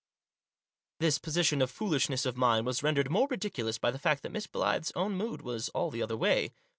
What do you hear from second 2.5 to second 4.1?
was rendered more ridiculous by the